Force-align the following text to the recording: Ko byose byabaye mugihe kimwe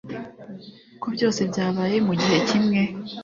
Ko 1.01 1.07
byose 1.15 1.39
byabaye 1.51 1.97
mugihe 2.07 2.37
kimwe 2.47 2.81